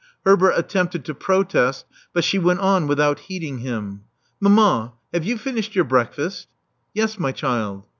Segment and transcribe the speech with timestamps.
[0.25, 3.85] Herbert attempted to protest; but she went on without heeding him.
[4.05, 4.05] *•
[4.39, 6.47] Mamma: have you finished your breakfast?"
[6.95, 7.83] *'Yes, my child."